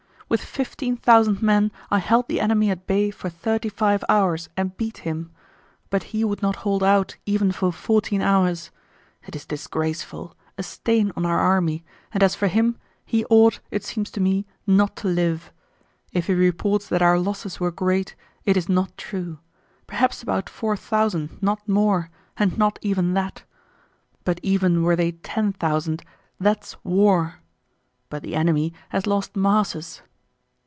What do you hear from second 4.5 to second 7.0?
and beat him; but he would not hold